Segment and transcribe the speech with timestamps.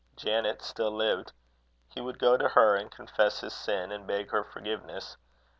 [0.15, 1.31] Janet still lived.
[1.89, 5.15] He would go to her, and confess his sin, and beg her forgiveness.